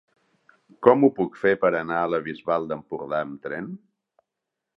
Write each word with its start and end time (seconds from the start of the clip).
Com 0.87 1.03
ho 1.03 1.09
puc 1.19 1.37
fer 1.43 1.53
per 1.65 1.71
anar 1.81 1.99
a 1.99 2.09
la 2.15 2.21
Bisbal 2.29 2.67
d'Empordà 2.73 3.21
amb 3.27 3.39
tren? 3.49 3.71